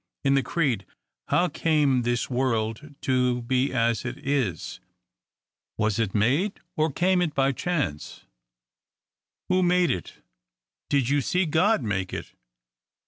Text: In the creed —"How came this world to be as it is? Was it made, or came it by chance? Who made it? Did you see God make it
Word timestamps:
In 0.23 0.33
the 0.33 0.41
creed 0.41 0.87
—"How 1.27 1.47
came 1.47 2.01
this 2.01 2.27
world 2.27 2.95
to 3.01 3.43
be 3.43 3.71
as 3.71 4.03
it 4.03 4.17
is? 4.17 4.79
Was 5.77 5.99
it 5.99 6.15
made, 6.15 6.59
or 6.75 6.91
came 6.91 7.21
it 7.21 7.35
by 7.35 7.51
chance? 7.51 8.25
Who 9.47 9.61
made 9.61 9.91
it? 9.91 10.13
Did 10.89 11.09
you 11.09 11.21
see 11.21 11.45
God 11.45 11.83
make 11.83 12.13
it 12.13 12.33